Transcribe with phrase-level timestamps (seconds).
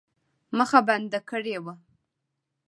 [0.57, 1.73] مخه بنده کړې وه.